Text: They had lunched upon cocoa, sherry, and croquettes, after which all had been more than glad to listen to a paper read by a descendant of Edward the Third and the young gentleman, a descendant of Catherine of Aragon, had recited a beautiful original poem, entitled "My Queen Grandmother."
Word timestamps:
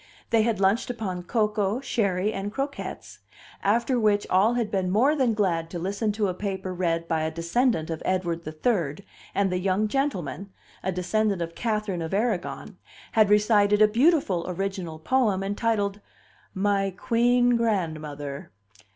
They 0.31 0.41
had 0.41 0.59
lunched 0.59 0.89
upon 0.89 1.21
cocoa, 1.25 1.79
sherry, 1.79 2.33
and 2.33 2.51
croquettes, 2.51 3.19
after 3.61 3.99
which 3.99 4.25
all 4.31 4.55
had 4.55 4.71
been 4.71 4.89
more 4.89 5.15
than 5.15 5.35
glad 5.35 5.69
to 5.69 5.77
listen 5.77 6.11
to 6.13 6.27
a 6.27 6.33
paper 6.33 6.73
read 6.73 7.07
by 7.07 7.21
a 7.21 7.29
descendant 7.29 7.91
of 7.91 8.01
Edward 8.03 8.43
the 8.43 8.51
Third 8.51 9.03
and 9.35 9.51
the 9.51 9.59
young 9.59 9.87
gentleman, 9.87 10.51
a 10.81 10.91
descendant 10.91 11.43
of 11.43 11.53
Catherine 11.53 12.01
of 12.01 12.15
Aragon, 12.15 12.79
had 13.11 13.29
recited 13.29 13.79
a 13.79 13.87
beautiful 13.87 14.43
original 14.47 14.97
poem, 14.97 15.43
entitled 15.43 16.01
"My 16.55 16.95
Queen 16.97 17.55
Grandmother." 17.55 18.49